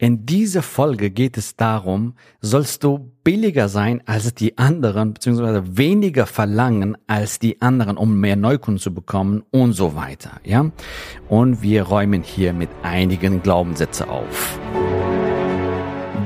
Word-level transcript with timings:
In 0.00 0.26
dieser 0.26 0.62
Folge 0.62 1.10
geht 1.10 1.36
es 1.36 1.56
darum, 1.56 2.14
sollst 2.40 2.84
du 2.84 3.10
billiger 3.24 3.68
sein 3.68 4.00
als 4.06 4.32
die 4.32 4.56
anderen, 4.56 5.12
beziehungsweise 5.12 5.76
weniger 5.76 6.26
verlangen 6.26 6.96
als 7.08 7.40
die 7.40 7.60
anderen, 7.60 7.96
um 7.96 8.20
mehr 8.20 8.36
Neukunden 8.36 8.80
zu 8.80 8.94
bekommen 8.94 9.42
und 9.50 9.72
so 9.72 9.96
weiter, 9.96 10.40
ja? 10.44 10.70
Und 11.28 11.62
wir 11.62 11.82
räumen 11.82 12.22
hier 12.22 12.52
mit 12.52 12.68
einigen 12.84 13.42
Glaubenssätze 13.42 14.08
auf. 14.08 14.60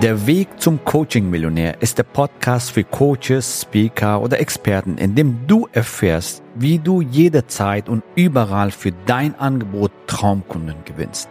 Der 0.02 0.26
Weg 0.26 0.48
zum 0.60 0.84
Coaching-Millionär 0.84 1.80
ist 1.80 1.96
der 1.96 2.02
Podcast 2.02 2.72
für 2.72 2.84
Coaches, 2.84 3.62
Speaker 3.62 4.20
oder 4.20 4.38
Experten, 4.38 4.98
in 4.98 5.14
dem 5.14 5.46
du 5.46 5.66
erfährst, 5.72 6.42
wie 6.56 6.78
du 6.78 7.00
jederzeit 7.00 7.88
und 7.88 8.02
überall 8.16 8.70
für 8.70 8.92
dein 9.06 9.34
Angebot 9.36 9.92
Traumkunden 10.06 10.84
gewinnst. 10.84 11.30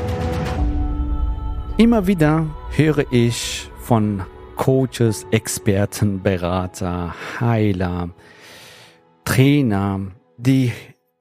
Immer 1.81 2.05
wieder 2.05 2.45
höre 2.75 3.11
ich 3.11 3.67
von 3.79 4.21
Coaches, 4.55 5.25
Experten, 5.31 6.21
Berater, 6.21 7.15
Heiler, 7.39 8.11
Trainer, 9.25 10.11
die 10.37 10.73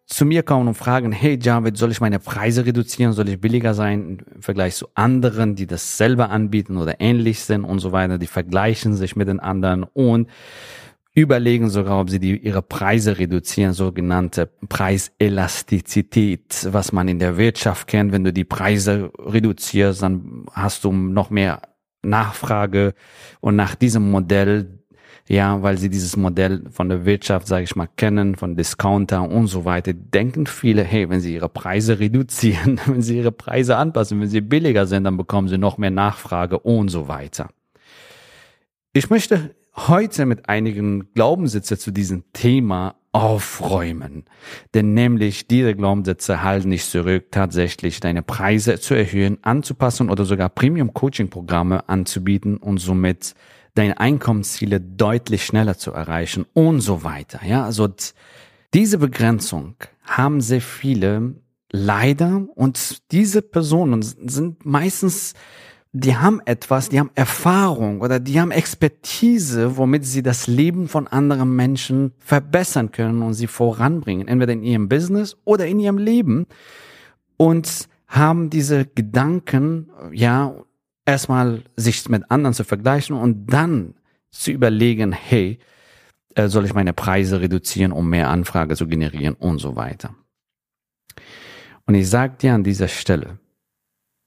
zu 0.05 0.27
mir 0.27 0.43
kommen 0.43 0.69
und 0.69 0.75
fragen, 0.75 1.13
hey 1.13 1.39
Javid, 1.41 1.79
soll 1.79 1.93
ich 1.93 2.03
meine 2.03 2.19
Preise 2.19 2.67
reduzieren, 2.67 3.15
soll 3.15 3.31
ich 3.31 3.41
billiger 3.41 3.73
sein? 3.73 4.19
Im 4.35 4.43
Vergleich 4.43 4.75
zu 4.75 4.89
anderen, 4.93 5.55
die 5.55 5.67
das 5.67 5.97
selber 5.97 6.29
anbieten 6.29 6.77
oder 6.77 7.01
ähnlich 7.01 7.41
sind 7.41 7.65
und 7.65 7.79
so 7.79 7.93
weiter, 7.93 8.19
die 8.19 8.27
vergleichen 8.27 8.93
sich 8.93 9.17
mit 9.17 9.29
den 9.29 9.41
anderen 9.41 9.85
und 9.85 10.29
überlegen 11.15 11.71
sogar, 11.71 12.01
ob 12.01 12.11
sie 12.11 12.21
die, 12.21 12.37
ihre 12.37 12.63
Preise 12.63 13.19
reduzieren, 13.19 13.73
sogenannte 13.73 14.49
Preiselastizität, 14.69 16.69
was 16.71 16.93
man 16.93 17.09
in 17.09 17.19
der 17.19 17.37
Wirtschaft 17.37 17.89
kennt. 17.89 18.13
Wenn 18.13 18.25
du 18.25 18.33
die 18.33 18.45
Preise 18.45 19.11
reduzierst, 19.19 20.03
dann 20.03 20.47
hast 20.53 20.85
du 20.85 20.93
noch 20.93 21.31
mehr 21.31 21.63
Nachfrage 22.03 22.95
und 23.41 23.57
nach 23.57 23.75
diesem 23.75 24.11
Modell, 24.11 24.79
ja, 25.29 25.63
weil 25.63 25.79
sie 25.79 25.91
dieses 25.91 26.17
Modell 26.17 26.65
von 26.71 26.89
der 26.89 27.05
Wirtschaft, 27.05 27.47
sage 27.47 27.65
ich 27.65 27.77
mal, 27.77 27.89
kennen, 27.97 28.37
von 28.37 28.57
Discounter 28.57 29.29
und 29.29 29.49
so 29.49 29.65
weiter, 29.65 29.93
denken 29.93 30.47
viele, 30.47 30.83
hey, 30.83 31.11
wenn 31.11 31.21
sie 31.21 31.35
ihre 31.35 31.49
Preise 31.49 31.99
reduzieren, 32.01 32.81
wenn 32.87 33.03
sie 33.03 33.19
ihre 33.19 33.33
Preise 33.33 33.77
anpassen, 33.77 34.21
wenn 34.21 34.29
sie 34.29 34.41
billiger 34.41 34.87
sind, 34.87 35.05
dann 35.05 35.17
bekommen 35.17 35.49
sie 35.49 35.59
noch 35.59 35.77
mehr 35.77 35.91
Nachfrage 35.91 36.59
und 36.59 36.89
so 36.89 37.09
weiter. 37.09 37.51
Ich 38.93 39.11
möchte 39.11 39.55
heute 39.77 40.27
mit 40.27 40.49
einigen 40.49 41.13
Glaubenssätze 41.15 41.79
zu 41.79 41.91
diesem 41.91 42.25
Thema 42.33 42.97
aufräumen. 43.13 44.25
Denn 44.75 44.95
nämlich 44.95 45.49
diese 45.49 45.75
Glaubenssätze 45.75 46.43
halten 46.43 46.69
nicht 46.69 46.89
zurück, 46.89 47.27
tatsächlich 47.31 48.01
deine 48.01 48.23
Preise 48.23 48.79
zu 48.79 48.95
erhöhen, 48.95 49.39
anzupassen 49.43 50.11
oder 50.11 50.25
sogar 50.25 50.49
Premium-Coaching-Programme 50.49 51.89
anzubieten 51.89 52.57
und 52.57 52.79
somit 52.79 53.35
deine 53.75 53.99
Einkommensziele 53.99 54.81
deutlich 54.81 55.45
schneller 55.45 55.77
zu 55.77 55.93
erreichen 55.93 56.47
und 56.53 56.81
so 56.81 57.03
weiter. 57.03 57.41
Ja, 57.45 57.65
also 57.65 57.89
diese 58.75 58.99
Begrenzung 58.99 59.75
haben 60.03 60.41
sehr 60.41 60.61
viele 60.61 61.35
leider 61.73 62.47
und 62.55 63.11
diese 63.13 63.43
Personen 63.43 64.03
sind 64.03 64.65
meistens 64.65 65.35
die 65.93 66.17
haben 66.17 66.41
etwas, 66.45 66.89
die 66.89 67.01
haben 67.01 67.11
Erfahrung 67.15 68.01
oder 68.01 68.21
die 68.21 68.41
haben 68.41 68.53
Expertise, 68.53 69.77
womit 69.77 70.05
sie 70.05 70.23
das 70.23 70.47
Leben 70.47 70.89
von 70.89 71.09
anderen 71.09 71.55
Menschen 71.57 72.13
verbessern 72.19 72.93
können 72.93 73.23
und 73.23 73.35
sie 73.35 73.49
voranbringen, 73.49 74.29
entweder 74.29 74.53
in 74.53 74.63
ihrem 74.63 74.89
Business 74.89 75.37
oder 75.45 75.67
in 75.67 75.81
ihrem 75.81 75.99
Leben 75.99 76.47
und 77.37 77.89
haben 78.07 78.51
diese 78.51 78.87
Gedanken, 78.87 79.91
ja, 80.13 80.55
erstmal 81.07 81.65
sich 81.77 82.09
mit 82.09 82.31
anderen 82.31 82.55
zu 82.55 82.65
vergleichen 82.65 83.17
und 83.17 83.47
dann 83.47 83.95
zu 84.31 84.53
überlegen, 84.53 85.11
hey, 85.13 85.59
äh, 86.37 86.49
soll 86.49 86.65
ich 86.67 86.75
meine 86.75 86.93
Preise 86.93 87.41
reduzieren, 87.41 87.91
um 87.91 88.09
mehr 88.09 88.29
Anfrage 88.29 88.77
zu 88.77 88.87
generieren 88.87 89.35
und 89.35 89.59
so 89.59 89.75
weiter. 89.75 90.15
Und 91.87 91.95
ich 91.95 92.09
sage 92.09 92.37
dir 92.37 92.55
an 92.55 92.63
dieser 92.63 92.87
Stelle, 92.87 93.39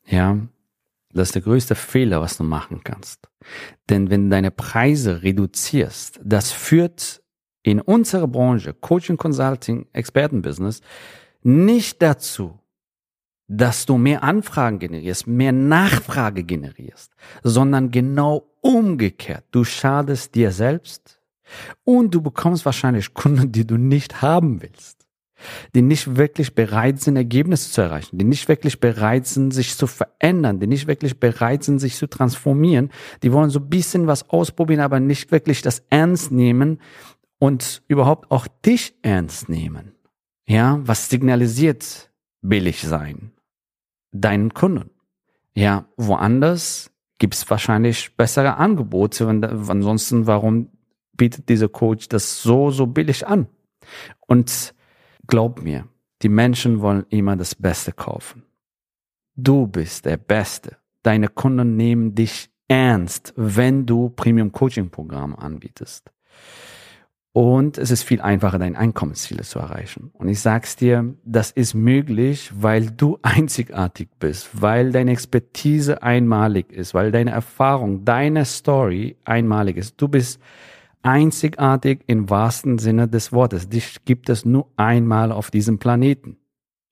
ja, 0.06 0.38
das 1.14 1.30
ist 1.30 1.36
der 1.36 1.42
größte 1.44 1.76
Fehler, 1.76 2.22
was 2.22 2.38
du 2.38 2.44
machen 2.44 2.82
kannst. 2.84 3.30
Denn 3.90 4.10
wenn 4.10 4.26
du 4.26 4.30
deine 4.30 4.52
Preise 4.52 5.24
reduzierst, 5.24 6.20
das 6.24 6.52
führt 6.52 7.22
in 7.62 7.80
unserer 7.80 8.28
Branche, 8.28 8.74
Coaching, 8.74 9.18
Consulting, 9.18 9.88
Expertenbusiness, 9.94 10.82
nicht 11.44 12.02
dazu, 12.02 12.60
dass 13.48 13.86
du 13.86 13.98
mehr 13.98 14.24
Anfragen 14.24 14.80
generierst, 14.80 15.28
mehr 15.28 15.52
Nachfrage 15.52 16.44
generierst, 16.44 17.14
sondern 17.44 17.92
genau 17.92 18.50
umgekehrt. 18.62 19.46
Du 19.52 19.64
schadest 19.64 20.34
dir 20.36 20.52
selbst 20.52 21.20
und 21.84 22.16
du 22.16 22.22
bekommst 22.22 22.66
wahrscheinlich 22.66 23.14
Kunden, 23.14 23.52
die 23.52 23.68
du 23.68 23.78
nicht 23.78 24.22
haben 24.22 24.62
willst 24.62 25.03
die 25.76 25.82
nicht 25.82 26.16
wirklich 26.18 26.56
bereit 26.56 27.00
sind, 27.02 27.16
Ergebnisse 27.16 27.72
zu 27.72 27.82
erreichen, 27.82 28.18
die 28.18 28.26
nicht 28.26 28.48
wirklich 28.48 28.80
bereit 28.80 29.26
sind, 29.28 29.52
sich 29.52 29.76
zu 29.78 29.88
verändern, 29.88 30.60
die 30.60 30.68
nicht 30.68 30.88
wirklich 30.88 31.20
bereit 31.20 31.64
sind, 31.64 31.80
sich 31.80 31.96
zu 31.96 32.08
transformieren. 32.08 32.92
Die 33.24 33.32
wollen 33.32 33.50
so 33.50 33.60
ein 33.60 33.70
bisschen 33.70 34.08
was 34.08 34.30
ausprobieren, 34.30 34.82
aber 34.82 35.00
nicht 35.00 35.32
wirklich 35.32 35.62
das 35.62 35.84
ernst 35.90 36.32
nehmen 36.32 36.80
und 37.40 37.84
überhaupt 37.88 38.32
auch 38.32 38.48
dich 38.66 38.96
ernst 39.02 39.50
nehmen. 39.50 39.94
Ja, 40.46 40.80
was 40.84 41.10
signalisiert 41.10 42.12
billig 42.42 42.82
sein? 42.82 43.32
Deinen 44.12 44.54
Kunden. 44.54 44.90
Ja, 45.56 45.86
woanders 45.98 46.92
gibt's 47.20 47.50
wahrscheinlich 47.50 48.16
bessere 48.18 48.58
Angebote. 48.58 49.28
Ansonsten, 49.28 50.28
warum 50.28 50.70
bietet 51.14 51.48
dieser 51.48 51.70
Coach 51.70 52.10
das 52.10 52.42
so, 52.42 52.72
so 52.72 52.88
billig 52.88 53.28
an? 53.28 53.48
Und 54.28 54.73
Glaub 55.28 55.62
mir, 55.62 55.88
die 56.22 56.30
Menschen 56.30 56.82
wollen 56.82 57.06
immer 57.10 57.36
das 57.36 57.56
Beste 57.56 57.92
kaufen. 57.92 58.44
Du 59.36 59.68
bist 59.68 60.06
der 60.06 60.18
Beste. 60.18 60.78
Deine 61.02 61.28
Kunden 61.28 61.76
nehmen 61.76 62.16
dich 62.16 62.50
ernst, 62.68 63.34
wenn 63.36 63.86
du 63.86 64.10
Premium 64.10 64.52
Coaching 64.52 64.90
Programme 64.90 65.38
anbietest. 65.38 66.12
Und 67.36 67.80
es 67.80 67.90
ist 67.90 68.04
viel 68.04 68.22
einfacher, 68.22 68.60
deine 68.60 68.78
Einkommensziele 68.78 69.42
zu 69.42 69.58
erreichen. 69.58 70.12
Und 70.14 70.28
ich 70.28 70.40
sag's 70.40 70.76
dir, 70.76 71.16
das 71.26 71.50
ist 71.50 71.74
möglich, 71.74 72.52
weil 72.56 72.92
du 72.92 73.18
einzigartig 73.24 74.10
bist, 74.20 74.50
weil 74.54 74.92
deine 74.92 75.12
Expertise 75.12 76.04
einmalig 76.04 76.72
ist, 76.72 76.94
weil 76.94 77.12
deine 77.12 77.32
Erfahrung, 77.32 78.06
deine 78.06 78.46
Story 78.46 79.18
einmalig 79.26 79.78
ist. 79.78 80.00
Du 80.00 80.08
bist 80.08 80.40
einzigartig 81.04 82.02
im 82.08 82.30
wahrsten 82.30 82.80
Sinne 82.80 83.08
des 83.08 83.32
Wortes. 83.32 83.70
Dich 83.70 84.04
gibt 84.06 84.30
es 84.30 84.46
nur 84.46 84.72
einmal 84.78 85.32
auf 85.32 85.52
diesem 85.52 85.78
Planeten. 85.78 86.38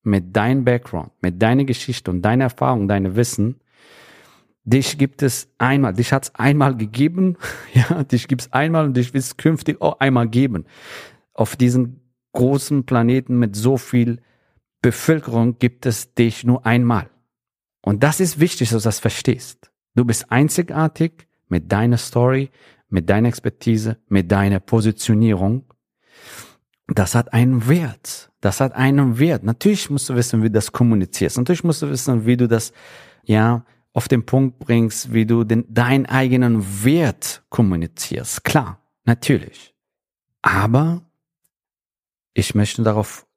Mit 0.04 0.36
deinem 0.36 0.66
Background, 0.66 1.12
mit 1.22 1.42
deiner 1.42 1.64
Geschichte 1.64 2.10
und 2.10 2.22
deiner 2.22 2.46
Erfahrung, 2.46 2.88
deinem 2.88 3.16
Wissen. 3.16 3.62
Dich 4.64 4.98
gibt 4.98 5.22
es 5.22 5.50
einmal, 5.58 5.94
dich 5.94 6.12
hat 6.12 6.24
es 6.26 6.36
einmal 6.36 6.76
gegeben, 6.76 7.38
ja, 7.74 8.04
dich 8.04 8.28
gibt 8.28 8.42
es 8.42 8.54
einmal 8.54 8.86
und 8.86 8.98
dich 8.98 9.14
wird 9.14 9.24
es 9.24 9.38
künftig 9.38 9.82
auch 9.82 10.00
einmal 10.00 10.28
geben. 10.28 10.66
Auf 11.34 11.56
diesem 11.56 12.02
großen 12.34 12.86
Planeten 12.86 13.38
mit 13.38 13.56
so 13.56 13.78
viel 13.78 14.22
Bevölkerung 14.82 15.60
gibt 15.60 15.86
es 15.86 16.14
dich 16.14 16.44
nur 16.44 16.66
einmal. 16.66 17.10
Und 17.82 18.04
das 18.04 18.20
ist 18.20 18.40
wichtig, 18.40 18.70
dass 18.70 18.84
du 18.84 18.88
das 18.88 19.00
verstehst. 19.00 19.72
Du 19.96 20.06
bist 20.06 20.32
einzigartig 20.32 21.28
mit 21.48 21.72
deiner 21.72 21.98
Story, 21.98 22.50
mit 22.92 23.10
deiner 23.10 23.30
Expertise, 23.30 23.98
mit 24.08 24.32
deiner 24.32 24.60
Positionierung. 24.60 25.66
Das 26.88 27.16
hat 27.16 27.34
einen 27.34 27.68
Wert. 27.68 28.32
Das 28.42 28.60
hat 28.60 28.74
einen 28.74 29.18
Wert. 29.18 29.44
Natürlich 29.44 29.90
musst 29.90 30.10
du 30.10 30.16
wissen, 30.16 30.44
wie 30.44 30.48
du 30.48 30.54
das 30.54 30.72
kommunizierst. 30.72 31.38
Natürlich 31.38 31.64
musst 31.64 31.82
du 31.82 31.90
wissen, 31.90 32.26
wie 32.26 32.38
du 32.38 32.48
das, 32.48 32.74
ja, 33.24 33.66
auf 33.94 34.08
den 34.08 34.26
Punkt 34.26 34.60
bringst, 34.60 35.14
wie 35.14 35.26
du 35.26 35.44
den, 35.44 35.66
deinen 35.74 36.06
eigenen 36.06 36.84
Wert 36.84 37.44
kommunizierst. 37.50 38.44
Klar, 38.44 38.80
natürlich. 39.06 39.74
Aber 40.42 41.06
ich 42.34 42.56
möchte 42.56 42.84
darauf 42.84 43.28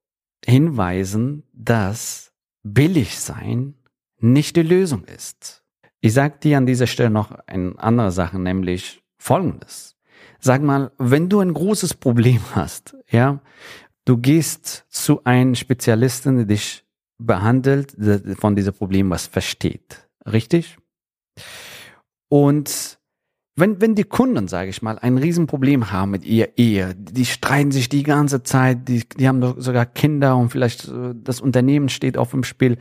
hinweisen, 0.45 1.45
dass 1.53 2.33
billig 2.63 3.19
sein 3.19 3.75
nicht 4.19 4.57
die 4.57 4.63
Lösung 4.63 5.05
ist. 5.05 5.65
Ich 6.01 6.13
sage 6.13 6.39
dir 6.39 6.59
an 6.59 6.67
dieser 6.67 6.87
Stelle 6.87 7.11
noch 7.11 7.31
eine 7.47 7.79
andere 7.79 8.13
Sache, 8.13 8.39
nämlich 8.39 9.04
Folgendes. 9.25 9.97
Sag 10.39 10.61
mal, 10.61 10.93
wenn 10.99 11.31
du 11.31 11.41
ein 11.41 11.55
großes 11.55 11.95
Problem 11.95 12.43
hast, 12.55 12.95
ja, 13.09 13.41
du 14.05 14.19
gehst 14.19 14.85
zu 14.91 15.25
einem 15.25 15.55
Spezialisten, 15.55 16.37
der 16.37 16.45
dich 16.45 16.85
behandelt, 17.17 17.95
der 17.97 18.37
von 18.37 18.55
diesem 18.55 18.75
Problem 18.75 19.09
was 19.09 19.27
versteht. 19.27 20.07
Richtig? 20.31 20.77
Und 22.29 22.99
wenn, 23.57 23.81
wenn 23.81 23.95
die 23.95 24.05
Kunden, 24.05 24.47
sage 24.47 24.69
ich 24.69 24.83
mal, 24.83 24.99
ein 24.99 25.17
Riesenproblem 25.17 25.91
haben 25.91 26.11
mit 26.11 26.27
ihr 26.27 26.59
Ehe, 26.59 26.95
die 26.95 27.25
streiten 27.25 27.73
sich 27.73 27.89
die 27.89 28.03
ganze 28.03 28.43
Zeit, 28.43 28.89
die, 28.89 29.09
die 29.09 29.27
haben 29.27 29.59
sogar 29.59 29.87
Kinder 29.87 30.37
und 30.37 30.51
vielleicht 30.51 30.89
äh, 30.89 31.15
das 31.15 31.41
Unternehmen 31.41 31.89
steht 31.89 32.19
auf 32.19 32.33
dem 32.33 32.45
Spiel. 32.45 32.77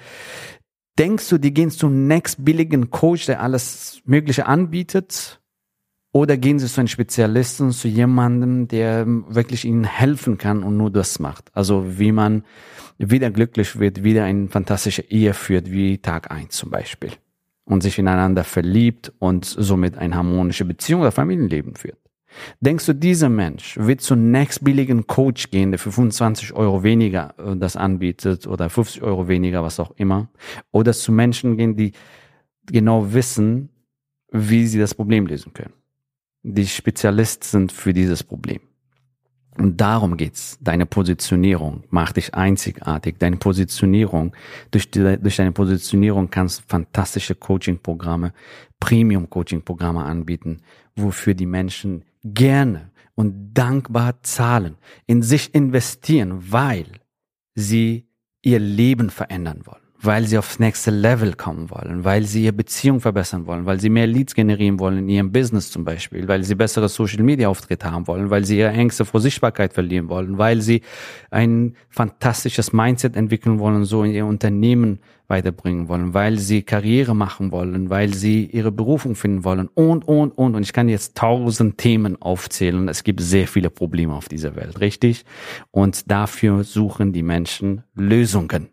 Denkst 0.99 1.29
du, 1.29 1.37
die 1.37 1.53
gehen 1.53 1.71
zum 1.71 2.07
nächst 2.07 2.43
billigen 2.43 2.89
Coach, 2.89 3.27
der 3.27 3.41
alles 3.41 4.01
Mögliche 4.03 4.45
anbietet? 4.45 5.39
Oder 6.13 6.37
gehen 6.37 6.59
sie 6.59 6.67
zu 6.67 6.79
einem 6.79 6.87
Spezialisten, 6.87 7.71
zu 7.71 7.87
jemandem, 7.87 8.67
der 8.67 9.05
wirklich 9.07 9.65
ihnen 9.65 9.83
helfen 9.83 10.37
kann 10.37 10.61
und 10.61 10.77
nur 10.77 10.91
das 10.91 11.17
macht? 11.17 11.49
Also 11.55 11.97
wie 11.97 12.11
man 12.11 12.43
wieder 12.99 13.31
glücklich 13.31 13.79
wird, 13.79 14.03
wieder 14.03 14.23
eine 14.23 14.47
fantastische 14.47 15.01
Ehe 15.01 15.33
führt, 15.33 15.71
wie 15.71 15.97
Tag 15.97 16.29
eins 16.29 16.55
zum 16.55 16.69
Beispiel 16.69 17.11
und 17.65 17.81
sich 17.81 17.97
ineinander 17.97 18.43
verliebt 18.43 19.11
und 19.17 19.45
somit 19.45 19.97
eine 19.97 20.15
harmonische 20.15 20.65
Beziehung 20.65 21.01
oder 21.01 21.11
Familienleben 21.11 21.75
führt. 21.75 21.97
Denkst 22.59 22.85
du, 22.85 22.93
dieser 22.93 23.29
Mensch 23.29 23.77
wird 23.77 24.01
zum 24.01 24.29
nächstbilligen 24.29 25.07
Coach 25.07 25.49
gehen, 25.49 25.71
der 25.71 25.79
für 25.79 25.91
25 25.91 26.53
Euro 26.53 26.83
weniger 26.83 27.33
äh, 27.37 27.55
das 27.55 27.75
anbietet 27.75 28.45
oder 28.45 28.69
50 28.69 29.01
Euro 29.01 29.27
weniger, 29.27 29.63
was 29.63 29.79
auch 29.79 29.91
immer? 29.97 30.29
Oder 30.71 30.93
zu 30.93 31.11
Menschen 31.11 31.57
gehen, 31.57 31.75
die 31.75 31.93
genau 32.65 33.13
wissen, 33.13 33.69
wie 34.31 34.67
sie 34.67 34.79
das 34.79 34.93
Problem 34.95 35.27
lösen 35.27 35.53
können? 35.53 35.73
Die 36.43 36.67
Spezialist 36.67 37.45
sind 37.45 37.71
für 37.71 37.93
dieses 37.93 38.21
Problem. 38.21 38.59
Und 39.57 39.79
darum 39.79 40.17
geht's. 40.17 40.57
Deine 40.59 40.85
Positionierung 40.85 41.83
macht 41.89 42.17
dich 42.17 42.33
einzigartig. 42.33 43.17
Deine 43.17 43.37
Positionierung, 43.37 44.35
durch, 44.71 44.91
die, 44.91 45.17
durch 45.21 45.37
deine 45.37 45.53
Positionierung 45.53 46.29
kannst 46.29 46.59
du 46.59 46.63
fantastische 46.67 47.35
Coaching-Programme, 47.35 48.33
Premium-Coaching-Programme 48.79 50.03
anbieten, 50.03 50.61
wofür 50.97 51.33
die 51.33 51.45
Menschen 51.45 52.03
gerne 52.23 52.91
und 53.15 53.53
dankbar 53.53 54.21
zahlen, 54.23 54.75
in 55.05 55.21
sich 55.21 55.55
investieren, 55.55 56.51
weil 56.51 56.87
sie 57.55 58.07
ihr 58.41 58.59
Leben 58.59 59.09
verändern 59.09 59.61
wollen 59.65 59.82
weil 60.05 60.25
sie 60.25 60.37
aufs 60.37 60.59
nächste 60.59 60.91
Level 60.91 61.33
kommen 61.33 61.69
wollen, 61.69 62.03
weil 62.03 62.23
sie 62.23 62.43
ihre 62.43 62.53
Beziehung 62.53 62.99
verbessern 62.99 63.45
wollen, 63.45 63.65
weil 63.65 63.79
sie 63.79 63.89
mehr 63.89 64.07
Leads 64.07 64.35
generieren 64.35 64.79
wollen 64.79 64.99
in 64.99 65.09
ihrem 65.09 65.31
Business 65.31 65.71
zum 65.71 65.85
Beispiel, 65.85 66.27
weil 66.27 66.43
sie 66.43 66.55
bessere 66.55 66.89
Social 66.89 67.23
Media 67.23 67.47
Auftritte 67.47 67.91
haben 67.91 68.07
wollen, 68.07 68.29
weil 68.29 68.43
sie 68.45 68.59
ihre 68.59 68.71
Ängste 68.71 69.05
vor 69.05 69.21
Sichtbarkeit 69.21 69.73
verlieren 69.73 70.09
wollen, 70.09 70.37
weil 70.37 70.61
sie 70.61 70.81
ein 71.31 71.75
fantastisches 71.89 72.73
Mindset 72.73 73.15
entwickeln 73.15 73.59
wollen, 73.59 73.85
so 73.85 74.03
in 74.03 74.11
ihr 74.11 74.25
Unternehmen 74.25 74.99
weiterbringen 75.27 75.87
wollen, 75.87 76.13
weil 76.13 76.37
sie 76.37 76.63
Karriere 76.63 77.15
machen 77.15 77.51
wollen, 77.51 77.89
weil 77.89 78.13
sie 78.13 78.45
ihre 78.45 78.71
Berufung 78.71 79.15
finden 79.15 79.43
wollen 79.43 79.69
und, 79.73 80.07
und, 80.07 80.31
und. 80.37 80.55
Und 80.55 80.63
ich 80.63 80.73
kann 80.73 80.89
jetzt 80.89 81.15
tausend 81.15 81.77
Themen 81.77 82.21
aufzählen. 82.21 82.87
Es 82.89 83.03
gibt 83.03 83.21
sehr 83.21 83.47
viele 83.47 83.69
Probleme 83.69 84.13
auf 84.13 84.27
dieser 84.27 84.55
Welt, 84.55 84.79
richtig? 84.79 85.25
Und 85.71 86.11
dafür 86.11 86.63
suchen 86.63 87.13
die 87.13 87.23
Menschen 87.23 87.83
Lösungen. 87.95 88.69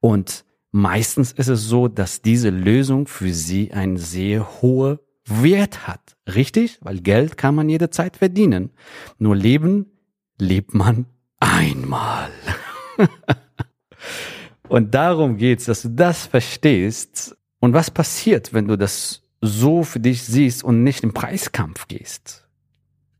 Und 0.00 0.44
Meistens 0.76 1.32
ist 1.32 1.48
es 1.48 1.62
so, 1.62 1.88
dass 1.88 2.20
diese 2.20 2.50
Lösung 2.50 3.06
für 3.06 3.32
sie 3.32 3.72
einen 3.72 3.96
sehr 3.96 4.60
hohen 4.60 4.98
Wert 5.24 5.88
hat. 5.88 6.18
Richtig? 6.28 6.76
Weil 6.82 7.00
Geld 7.00 7.38
kann 7.38 7.54
man 7.54 7.70
jederzeit 7.70 8.18
verdienen. 8.18 8.72
Nur 9.18 9.36
leben 9.36 9.86
lebt 10.38 10.74
man 10.74 11.06
einmal. 11.40 12.28
und 14.68 14.94
darum 14.94 15.38
geht's, 15.38 15.64
dass 15.64 15.80
du 15.80 15.88
das 15.88 16.26
verstehst. 16.26 17.34
Und 17.58 17.72
was 17.72 17.90
passiert, 17.90 18.52
wenn 18.52 18.68
du 18.68 18.76
das 18.76 19.22
so 19.40 19.82
für 19.82 20.00
dich 20.00 20.24
siehst 20.24 20.62
und 20.62 20.84
nicht 20.84 21.02
im 21.02 21.14
Preiskampf 21.14 21.88
gehst? 21.88 22.46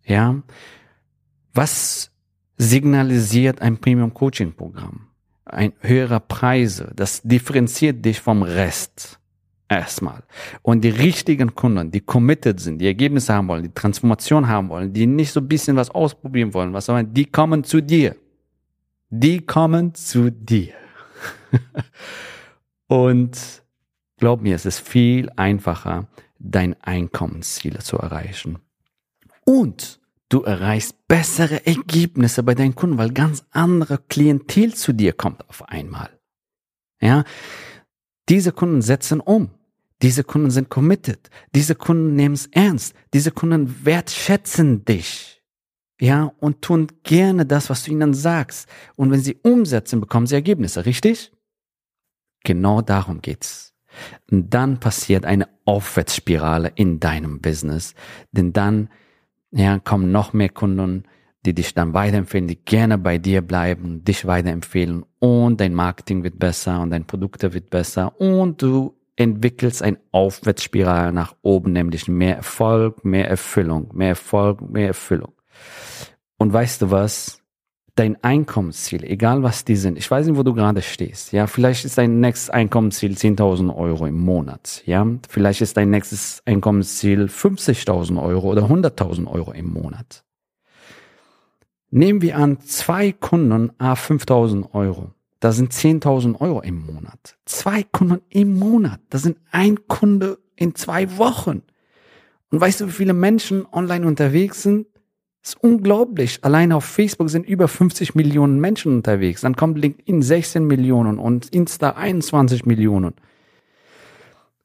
Ja? 0.04 0.42
Was 1.54 2.10
signalisiert 2.58 3.62
ein 3.62 3.78
Premium 3.78 4.12
Coaching 4.12 4.52
Programm? 4.52 5.05
Ein 5.46 5.72
höherer 5.80 6.20
Preise. 6.20 6.92
Das 6.94 7.22
differenziert 7.22 8.04
dich 8.04 8.20
vom 8.20 8.42
Rest. 8.42 9.18
Erstmal. 9.68 10.22
Und 10.62 10.82
die 10.82 10.90
richtigen 10.90 11.54
Kunden, 11.54 11.90
die 11.90 12.00
committed 12.00 12.60
sind, 12.60 12.78
die 12.78 12.86
Ergebnisse 12.86 13.34
haben 13.34 13.48
wollen, 13.48 13.64
die 13.64 13.74
Transformation 13.74 14.46
haben 14.46 14.68
wollen, 14.68 14.92
die 14.92 15.06
nicht 15.06 15.32
so 15.32 15.40
ein 15.40 15.48
bisschen 15.48 15.76
was 15.76 15.90
ausprobieren 15.90 16.54
wollen, 16.54 16.72
was 16.72 16.88
auch 16.88 16.94
immer, 16.94 17.02
die 17.02 17.24
kommen 17.24 17.64
zu 17.64 17.80
dir. 17.80 18.14
Die 19.10 19.40
kommen 19.44 19.94
zu 19.94 20.30
dir. 20.30 20.74
Und 22.86 23.62
glaub 24.18 24.40
mir, 24.40 24.54
es 24.54 24.66
ist 24.66 24.80
viel 24.80 25.30
einfacher, 25.34 26.06
dein 26.38 26.80
Einkommensziele 26.82 27.80
zu 27.80 27.96
erreichen. 27.96 28.58
Und 29.44 30.00
du 30.28 30.42
erreichst 30.42 31.06
bessere 31.08 31.66
Ergebnisse 31.66 32.42
bei 32.42 32.54
deinen 32.54 32.74
Kunden, 32.74 32.98
weil 32.98 33.12
ganz 33.12 33.44
andere 33.50 33.98
Klientel 33.98 34.74
zu 34.74 34.92
dir 34.92 35.12
kommt 35.12 35.48
auf 35.48 35.68
einmal. 35.68 36.10
Ja, 37.00 37.24
diese 38.28 38.52
Kunden 38.52 38.82
setzen 38.82 39.20
um. 39.20 39.50
Diese 40.02 40.24
Kunden 40.24 40.50
sind 40.50 40.68
committed. 40.68 41.30
Diese 41.54 41.74
Kunden 41.74 42.14
nehmen 42.16 42.34
es 42.34 42.46
ernst. 42.46 42.94
Diese 43.14 43.30
Kunden 43.30 43.84
wertschätzen 43.84 44.84
dich. 44.84 45.42
Ja, 45.98 46.32
und 46.40 46.60
tun 46.60 46.88
gerne 47.02 47.46
das, 47.46 47.70
was 47.70 47.84
du 47.84 47.92
ihnen 47.92 48.12
sagst. 48.12 48.68
Und 48.96 49.10
wenn 49.10 49.20
sie 49.20 49.38
umsetzen, 49.42 50.00
bekommen 50.00 50.26
sie 50.26 50.34
Ergebnisse, 50.34 50.84
richtig? 50.84 51.32
Genau 52.44 52.82
darum 52.82 53.22
geht's. 53.22 53.74
Und 54.30 54.52
dann 54.52 54.78
passiert 54.78 55.24
eine 55.24 55.48
Aufwärtsspirale 55.64 56.72
in 56.74 57.00
deinem 57.00 57.40
Business. 57.40 57.94
Denn 58.32 58.52
dann 58.52 58.90
ja, 59.50 59.78
kommen 59.78 60.12
noch 60.12 60.32
mehr 60.32 60.48
Kunden, 60.48 61.04
die 61.44 61.54
dich 61.54 61.74
dann 61.74 61.94
weiterempfehlen, 61.94 62.48
die 62.48 62.64
gerne 62.64 62.98
bei 62.98 63.18
dir 63.18 63.40
bleiben, 63.40 64.04
dich 64.04 64.26
weiterempfehlen 64.26 65.04
und 65.20 65.60
dein 65.60 65.74
Marketing 65.74 66.24
wird 66.24 66.38
besser 66.38 66.80
und 66.80 66.90
dein 66.90 67.06
Produkt 67.06 67.42
wird 67.42 67.70
besser 67.70 68.20
und 68.20 68.60
du 68.62 68.96
entwickelst 69.16 69.82
ein 69.82 69.96
Aufwärtsspiral 70.12 71.12
nach 71.12 71.34
oben, 71.42 71.72
nämlich 71.72 72.08
mehr 72.08 72.36
Erfolg, 72.36 73.04
mehr 73.04 73.28
Erfüllung, 73.28 73.90
mehr 73.94 74.08
Erfolg, 74.08 74.60
mehr 74.60 74.88
Erfüllung. 74.88 75.32
Und 76.36 76.52
weißt 76.52 76.82
du 76.82 76.90
was? 76.90 77.42
Dein 77.96 78.22
Einkommensziel, 78.22 79.02
egal 79.04 79.42
was 79.42 79.64
die 79.64 79.74
sind, 79.74 79.98
ich 79.98 80.08
weiß 80.08 80.26
nicht, 80.26 80.36
wo 80.36 80.42
du 80.42 80.54
gerade 80.54 80.82
stehst, 80.82 81.32
ja, 81.32 81.46
vielleicht 81.46 81.84
ist 81.84 81.98
dein 81.98 82.20
nächstes 82.20 82.50
Einkommensziel 82.50 83.12
10.000 83.12 83.74
Euro 83.74 84.06
im 84.06 84.18
Monat, 84.18 84.82
ja, 84.86 85.06
vielleicht 85.28 85.62
ist 85.62 85.76
dein 85.76 85.90
nächstes 85.90 86.42
Einkommensziel 86.44 87.24
50.000 87.24 88.22
Euro 88.22 88.50
oder 88.50 88.64
100.000 88.64 89.26
Euro 89.26 89.52
im 89.52 89.72
Monat. 89.72 90.22
Nehmen 91.90 92.20
wir 92.20 92.36
an, 92.36 92.60
zwei 92.60 93.12
Kunden, 93.12 93.72
a 93.78 93.94
5.000 93.94 94.74
Euro, 94.74 95.12
das 95.40 95.56
sind 95.56 95.72
10.000 95.72 96.40
Euro 96.40 96.60
im 96.60 96.84
Monat. 96.84 97.38
Zwei 97.46 97.82
Kunden 97.82 98.20
im 98.28 98.58
Monat, 98.58 99.00
das 99.08 99.22
sind 99.22 99.38
ein 99.50 99.86
Kunde 99.88 100.38
in 100.54 100.74
zwei 100.74 101.16
Wochen. 101.16 101.62
Und 102.50 102.60
weißt 102.60 102.82
du, 102.82 102.86
wie 102.88 102.92
viele 102.92 103.14
Menschen 103.14 103.66
online 103.72 104.06
unterwegs 104.06 104.62
sind? 104.62 104.86
Das 105.46 105.54
ist 105.54 105.62
unglaublich. 105.62 106.40
Allein 106.42 106.72
auf 106.72 106.84
Facebook 106.84 107.30
sind 107.30 107.46
über 107.46 107.68
50 107.68 108.16
Millionen 108.16 108.58
Menschen 108.58 108.96
unterwegs. 108.96 109.42
Dann 109.42 109.54
kommt 109.54 109.78
LinkedIn 109.78 110.20
16 110.20 110.66
Millionen 110.66 111.20
und 111.20 111.50
Insta 111.50 111.90
21 111.90 112.66
Millionen. 112.66 113.14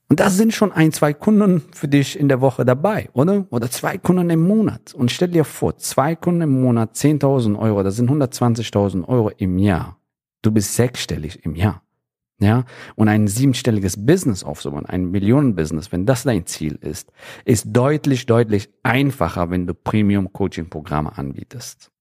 Und 0.10 0.20
da 0.20 0.32
sind 0.32 0.56
schon 0.56 0.72
ein, 0.72 0.92
zwei 0.92 1.14
Kunden 1.14 1.62
für 1.72 1.88
dich 1.88 2.20
in 2.20 2.30
der 2.30 2.42
Woche 2.42 2.66
dabei, 2.66 3.10
oder? 3.14 3.46
Oder 3.52 3.70
zwei 3.70 4.00
Kunden 4.00 4.32
im 4.32 4.42
Monat. 4.42 4.96
Und 4.96 5.12
stell 5.12 5.28
dir 5.28 5.44
vor, 5.44 5.78
zwei 5.78 6.16
Kunden 6.16 6.42
im 6.42 6.62
Monat, 6.64 6.96
10.000 6.96 7.60
Euro, 7.60 7.84
das 7.84 7.98
sind 7.98 8.10
120.000 8.10 9.08
Euro 9.08 9.30
im 9.38 9.60
Jahr. 9.60 10.00
Du 10.42 10.50
bist 10.50 10.74
sechsstellig 10.74 11.46
im 11.46 11.54
Jahr 11.54 11.84
ja, 12.42 12.66
und 12.96 13.08
ein 13.08 13.28
siebenstelliges 13.28 14.04
Business 14.04 14.44
aufzubauen, 14.44 14.88
ein 14.88 15.12
Millionenbusiness, 15.12 15.92
wenn 15.92 16.08
das 16.08 16.24
dein 16.24 16.48
Ziel 16.48 16.78
ist, 16.82 17.12
ist 17.46 17.68
deutlich, 17.68 18.26
deutlich 18.26 18.70
einfacher, 18.82 19.52
wenn 19.52 19.68
du 19.68 19.76
Premium-Coaching-Programme 19.76 21.18
anbietest. 21.18 21.92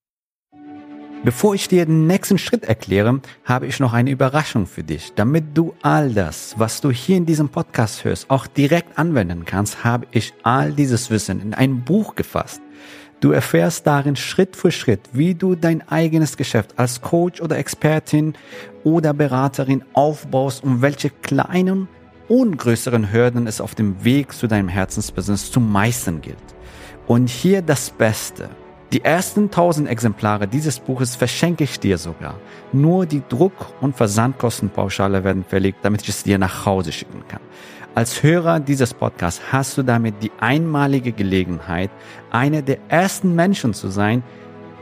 Bevor 1.23 1.54
ich 1.54 1.68
dir 1.68 1.85
den 1.85 2.06
nächsten 2.06 2.38
Schritt 2.38 2.64
erkläre, 2.64 3.20
habe 3.44 3.66
ich 3.66 3.78
noch 3.78 3.92
eine 3.92 4.11
Überraschung 4.11 4.66
für 4.66 4.82
dich. 4.82 5.12
Damit 5.14 5.44
du 5.52 5.75
all 5.82 6.14
das, 6.14 6.54
was 6.56 6.80
du 6.80 6.90
hier 6.90 7.18
in 7.18 7.26
diesem 7.26 7.50
Podcast 7.50 8.04
hörst, 8.04 8.30
auch 8.30 8.47
direkt 8.47 8.99
anwenden 8.99 9.44
kannst, 9.44 9.85
habe 9.85 10.06
ich 10.12 10.32
all 10.42 10.73
dieses 10.73 11.11
Wissen 11.11 11.42
in 11.42 11.52
ein 11.52 11.85
Buch 11.85 12.14
gefasst. 12.14 12.62
Du 13.20 13.32
erfährst 13.32 13.87
darin 13.87 14.16
Schritt 14.16 14.56
für 14.56 14.73
Schritt, 14.73 15.11
wie 15.12 15.35
du 15.35 15.54
dein 15.54 15.87
eigenes 15.87 16.38
Geschäft 16.38 16.78
als 16.78 17.02
Coach 17.02 17.42
oder 17.42 17.59
Expertin 17.59 18.32
oder 18.84 19.12
Beraterin 19.12 19.84
aufbaust 19.92 20.62
und 20.64 20.82
welche 20.82 21.10
kleinen 21.10 21.88
und 22.28 22.56
größeren 22.58 23.12
Hürden 23.12 23.46
es 23.46 23.60
auf 23.60 23.75
dem 23.75 24.04
Weg 24.04 24.32
zu 24.32 24.46
deinem 24.46 24.68
Herzensbusiness 24.68 25.50
zu 25.50 25.60
meistern 25.60 26.20
gilt. 26.20 26.38
Und 27.06 27.28
hier 27.28 27.60
das 27.60 27.90
Beste. 27.90 28.49
Die 28.92 29.04
ersten 29.04 29.44
1000 29.44 29.88
Exemplare 29.88 30.49
dieses 30.49 30.80
Buches 30.80 31.14
verschenke 31.14 31.64
ich 31.64 31.78
dir 31.78 31.99
sogar. 31.99 32.34
Nur 32.72 33.06
die 33.06 33.22
Druck- 33.28 33.72
und 33.80 33.96
Versandkostenpauschale 33.96 35.22
werden 35.22 35.44
verlegt, 35.44 35.78
damit 35.82 36.02
ich 36.02 36.08
es 36.08 36.22
dir 36.22 36.38
nach 36.38 36.66
Hause 36.66 36.92
schicken 36.92 37.22
kann. 37.28 37.40
Als 37.94 38.22
Hörer 38.22 38.60
dieses 38.60 38.94
Podcasts 38.94 39.40
hast 39.50 39.76
du 39.76 39.82
damit 39.82 40.22
die 40.22 40.30
einmalige 40.40 41.12
Gelegenheit, 41.12 41.90
einer 42.30 42.62
der 42.62 42.78
ersten 42.88 43.34
Menschen 43.34 43.75
zu 43.75 43.88
sein, 43.88 44.22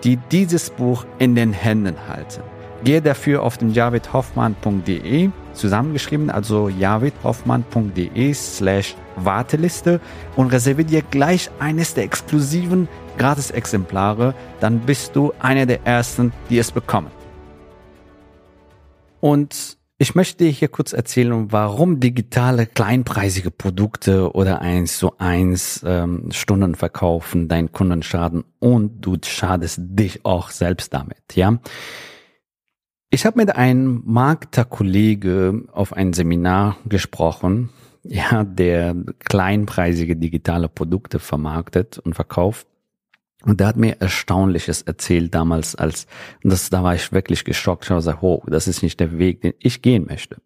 die 0.05 0.19
dieses 0.31 0.71
Buch 0.71 1.07
in 1.19 1.35
den 1.35 1.53
Händen 1.53 1.97
halten. 2.09 2.43
Gehe 2.85 3.03
dafür 3.03 3.43
auf 3.43 3.59
den 3.59 3.73
javidhoffmann.de 3.73 5.31
zusammengeschrieben, 5.53 6.31
also 6.31 6.69
javidhoffmann.de 6.69 8.33
slash 8.35 8.95
Warteliste 9.17 10.01
und 10.37 10.53
reserviere 10.53 10.87
dir 10.87 11.03
gleich 11.03 11.51
eines 11.59 11.95
der 11.95 12.05
exklusiven 12.05 12.89
Gratis-Exemplare, 13.19 14.35
dann 14.61 14.81
bist 14.81 15.17
du 15.17 15.33
einer 15.41 15.67
der 15.67 15.85
ersten, 15.85 16.33
die 16.49 16.59
es 16.59 16.71
bekommen. 16.71 17.11
Und 19.21 19.77
ich 20.01 20.15
möchte 20.15 20.45
dir 20.45 20.51
hier 20.51 20.69
kurz 20.69 20.93
erzählen, 20.93 21.51
warum 21.51 21.99
digitale 21.99 22.67
kleinpreisige 22.67 23.51
Produkte 23.51 24.33
oder 24.33 24.61
eins 24.61 24.97
zu 24.97 25.19
eins 25.19 25.83
ähm, 25.85 26.29
Stunden 26.31 26.77
verkaufen 26.77 27.49
deinen 27.49 27.73
Kunden 27.73 28.05
schaden 28.05 28.45
und 28.61 29.01
du 29.01 29.17
schadest 29.25 29.81
dich 29.81 30.25
auch 30.25 30.51
selbst 30.51 30.95
damit, 30.95 31.35
ja. 31.35 31.59
Ich 33.11 33.25
habe 33.25 33.39
mit 33.39 33.57
einem 33.57 34.03
Markterkollege 34.05 35.65
auf 35.73 35.95
ein 35.95 36.13
Seminar 36.13 36.77
gesprochen, 36.87 37.71
ja, 38.03 38.45
der 38.45 38.95
kleinpreisige 39.21 40.15
digitale 40.15 40.69
Produkte 40.69 41.19
vermarktet 41.19 41.99
und 41.99 42.15
verkauft. 42.15 42.67
Und 43.45 43.61
der 43.61 43.69
hat 43.69 43.77
mir 43.77 44.01
Erstaunliches 44.01 44.83
erzählt 44.83 45.35
damals, 45.35 45.75
als, 45.75 46.07
und 46.43 46.51
das, 46.51 46.69
da 46.69 46.83
war 46.83 46.95
ich 46.95 47.13
wirklich 47.13 47.45
geschockt. 47.45 47.85
Ich 47.85 47.91
habe 47.91 48.01
gesagt, 48.01 48.23
oh, 48.23 48.43
das 48.47 48.69
ist 48.69 48.83
nicht 48.83 49.01
der 49.01 49.19
Weg, 49.19 49.41
den 49.41 49.55
ich 49.59 49.81
gehen 49.81 50.07
möchte. 50.07 50.37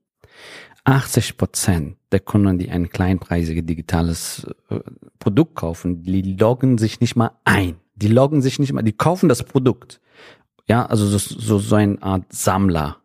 80 0.84 1.36
Prozent 1.36 1.96
der 2.12 2.20
Kunden, 2.20 2.58
die 2.58 2.70
ein 2.70 2.90
kleinpreisiges 2.90 3.64
digitales 3.64 4.46
äh, 4.68 4.80
Produkt 5.18 5.56
kaufen, 5.56 6.02
die 6.02 6.36
loggen 6.38 6.78
sich 6.78 7.00
nicht 7.00 7.16
mal 7.16 7.32
ein. 7.44 7.76
Die 7.96 8.08
loggen 8.08 8.42
sich 8.42 8.58
nicht 8.58 8.72
mal, 8.72 8.82
die 8.82 8.92
kaufen 8.92 9.28
das 9.28 9.42
Produkt. 9.42 10.00
Ja, 10.68 10.86
also 10.86 11.06
so, 11.06 11.18
so, 11.18 11.58
so 11.58 11.74
eine 11.74 12.00
Art 12.02 12.32
Sammler, 12.32 12.98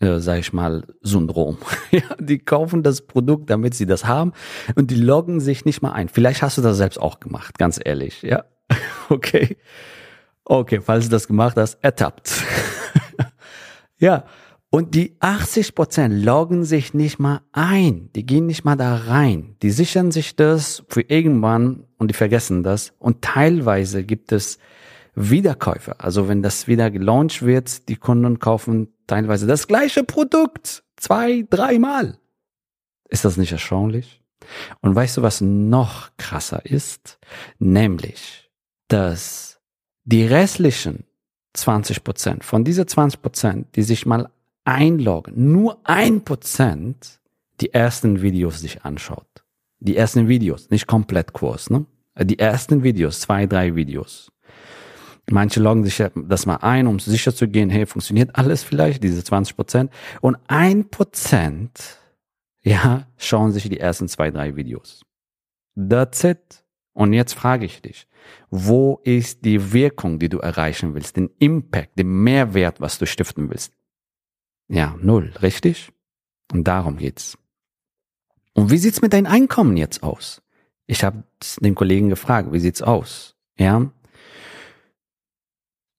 äh, 0.00 0.18
sag 0.18 0.38
ich 0.38 0.52
mal, 0.52 0.86
Syndrom. 1.02 1.58
ja, 1.90 2.02
die 2.18 2.38
kaufen 2.38 2.82
das 2.82 3.02
Produkt, 3.02 3.50
damit 3.50 3.74
sie 3.74 3.86
das 3.86 4.04
haben 4.04 4.32
und 4.74 4.90
die 4.90 4.96
loggen 4.96 5.40
sich 5.40 5.64
nicht 5.64 5.82
mal 5.82 5.92
ein. 5.92 6.08
Vielleicht 6.08 6.42
hast 6.42 6.58
du 6.58 6.62
das 6.62 6.76
selbst 6.76 7.00
auch 7.00 7.20
gemacht, 7.20 7.58
ganz 7.58 7.80
ehrlich, 7.82 8.22
ja. 8.22 8.44
okay. 9.08 9.56
Okay, 10.44 10.80
falls 10.80 11.04
du 11.04 11.10
das 11.10 11.28
gemacht 11.28 11.56
hast, 11.56 11.78
ertappt. 11.82 12.42
ja. 13.98 14.24
Und 14.70 14.94
die 14.94 15.16
80 15.20 15.74
Prozent 15.74 16.24
loggen 16.24 16.64
sich 16.64 16.94
nicht 16.94 17.18
mal 17.18 17.42
ein. 17.52 18.08
Die 18.16 18.24
gehen 18.24 18.46
nicht 18.46 18.64
mal 18.64 18.74
da 18.74 18.96
rein. 18.96 19.56
Die 19.62 19.70
sichern 19.70 20.10
sich 20.10 20.34
das 20.34 20.82
für 20.88 21.02
irgendwann 21.02 21.84
und 21.98 22.10
die 22.10 22.14
vergessen 22.14 22.62
das. 22.62 22.94
Und 22.98 23.20
teilweise 23.20 24.02
gibt 24.02 24.32
es 24.32 24.58
Wiederkäufer. 25.14 25.96
Also 25.98 26.28
wenn 26.28 26.42
das 26.42 26.68
wieder 26.68 26.90
gelauncht 26.90 27.42
wird, 27.42 27.88
die 27.88 27.96
Kunden 27.96 28.38
kaufen 28.38 28.88
teilweise 29.06 29.46
das 29.46 29.66
gleiche 29.66 30.04
Produkt 30.04 30.84
zwei, 30.96 31.44
dreimal. 31.48 32.18
Ist 33.08 33.24
das 33.24 33.36
nicht 33.36 33.52
erstaunlich? 33.52 34.22
Und 34.80 34.94
weißt 34.94 35.18
du, 35.18 35.22
was 35.22 35.40
noch 35.40 36.10
krasser 36.16 36.64
ist? 36.64 37.18
Nämlich, 37.58 38.50
dass 38.88 39.60
die 40.04 40.24
restlichen 40.24 41.04
20 41.54 42.02
Prozent, 42.02 42.44
von 42.44 42.64
dieser 42.64 42.86
20 42.86 43.20
Prozent, 43.20 43.76
die 43.76 43.82
sich 43.82 44.06
mal 44.06 44.30
einloggen, 44.64 45.52
nur 45.52 45.78
ein 45.84 46.24
Prozent 46.24 47.20
die 47.60 47.72
ersten 47.72 48.22
Videos 48.22 48.60
sich 48.60 48.84
anschaut. 48.84 49.44
Die 49.80 49.96
ersten 49.96 50.28
Videos, 50.28 50.70
nicht 50.70 50.86
komplett 50.86 51.32
Kurs, 51.32 51.68
ne? 51.68 51.84
Die 52.18 52.38
ersten 52.38 52.82
Videos, 52.82 53.20
zwei, 53.20 53.46
drei 53.46 53.74
Videos. 53.74 54.30
Manche 55.30 55.60
loggen 55.60 55.84
sich 55.84 56.02
das 56.14 56.46
mal 56.46 56.56
ein, 56.56 56.86
um 56.86 56.98
sicher 56.98 57.34
zu 57.34 57.48
gehen, 57.48 57.70
hey, 57.70 57.86
funktioniert 57.86 58.34
alles 58.34 58.62
vielleicht, 58.62 59.02
diese 59.02 59.22
20 59.22 59.56
Prozent. 59.56 59.92
Und 60.20 60.36
ein 60.48 60.90
Prozent, 60.90 61.98
ja, 62.62 63.06
schauen 63.16 63.52
sich 63.52 63.68
die 63.68 63.80
ersten 63.80 64.08
zwei, 64.08 64.30
drei 64.30 64.56
Videos. 64.56 65.04
That's 65.76 66.24
it. 66.24 66.64
Und 66.92 67.12
jetzt 67.12 67.34
frage 67.34 67.64
ich 67.64 67.80
dich, 67.80 68.06
wo 68.50 69.00
ist 69.04 69.44
die 69.44 69.72
Wirkung, 69.72 70.18
die 70.18 70.28
du 70.28 70.38
erreichen 70.38 70.94
willst, 70.94 71.16
den 71.16 71.30
Impact, 71.38 71.98
den 71.98 72.22
Mehrwert, 72.22 72.80
was 72.80 72.98
du 72.98 73.06
stiften 73.06 73.48
willst? 73.48 73.72
Ja, 74.68 74.96
null, 75.00 75.32
richtig? 75.40 75.92
Und 76.52 76.64
darum 76.64 76.98
geht's. 76.98 77.38
Und 78.54 78.70
wie 78.70 78.78
sieht's 78.78 79.00
mit 79.00 79.12
deinem 79.12 79.26
Einkommen 79.26 79.76
jetzt 79.76 80.02
aus? 80.02 80.42
Ich 80.86 81.04
habe 81.04 81.24
den 81.60 81.74
Kollegen 81.74 82.10
gefragt, 82.10 82.52
wie 82.52 82.60
sieht's 82.60 82.82
aus? 82.82 83.34
Ja, 83.56 83.90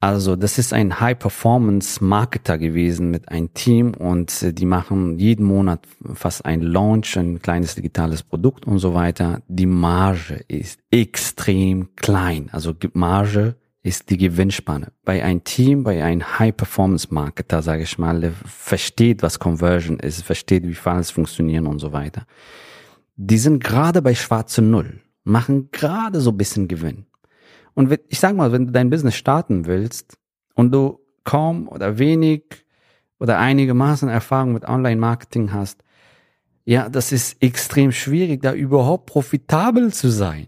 also 0.03 0.35
das 0.35 0.57
ist 0.57 0.73
ein 0.73 0.99
High-Performance-Marketer 0.99 2.57
gewesen 2.57 3.09
mit 3.09 3.29
einem 3.29 3.53
Team 3.53 3.93
und 3.93 4.43
äh, 4.43 4.51
die 4.51 4.65
machen 4.65 5.17
jeden 5.17 5.45
Monat 5.45 5.87
fast 6.13 6.43
ein 6.43 6.59
Launch, 6.59 7.17
ein 7.17 7.41
kleines 7.41 7.75
digitales 7.75 8.21
Produkt 8.21 8.67
und 8.67 8.79
so 8.79 8.93
weiter. 8.93 9.41
Die 9.47 9.65
Marge 9.65 10.43
ist 10.49 10.81
extrem 10.91 11.95
klein. 11.95 12.49
Also 12.51 12.73
Marge 12.91 13.55
ist 13.81 14.09
die 14.09 14.17
Gewinnspanne. 14.17 14.91
Bei 15.05 15.23
einem 15.23 15.45
Team, 15.45 15.83
bei 15.83 16.03
einem 16.03 16.37
High-Performance-Marketer, 16.37 17.61
sage 17.61 17.83
ich 17.83 17.97
mal, 17.97 18.19
der 18.19 18.33
versteht, 18.33 19.23
was 19.23 19.39
Conversion 19.39 19.99
ist, 19.99 20.21
versteht, 20.21 20.67
wie 20.67 20.73
Funnels 20.73 21.11
funktionieren 21.11 21.65
und 21.65 21.79
so 21.79 21.93
weiter. 21.93 22.27
Die 23.15 23.37
sind 23.37 23.63
gerade 23.63 24.01
bei 24.01 24.15
schwarze 24.15 24.61
Null, 24.61 24.99
machen 25.23 25.69
gerade 25.71 26.19
so 26.19 26.31
ein 26.31 26.37
bisschen 26.37 26.67
Gewinn. 26.67 27.05
Und 27.73 27.97
ich 28.09 28.19
sag 28.19 28.35
mal, 28.35 28.51
wenn 28.51 28.67
du 28.67 28.71
dein 28.71 28.89
Business 28.89 29.15
starten 29.15 29.65
willst 29.65 30.17
und 30.55 30.71
du 30.71 30.99
kaum 31.23 31.67
oder 31.67 31.97
wenig 31.97 32.43
oder 33.19 33.39
einigermaßen 33.39 34.09
Erfahrung 34.09 34.53
mit 34.53 34.65
Online-Marketing 34.65 35.53
hast, 35.53 35.83
ja, 36.65 36.89
das 36.89 37.11
ist 37.11 37.41
extrem 37.41 37.91
schwierig, 37.91 38.41
da 38.41 38.53
überhaupt 38.53 39.07
profitabel 39.07 39.91
zu 39.91 40.09
sein. 40.09 40.47